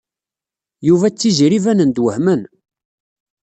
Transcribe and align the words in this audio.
Yuba 0.87 1.07
d 1.09 1.13
Tiziri 1.15 1.59
banen-d 1.65 1.97
wehmen. 2.03 2.41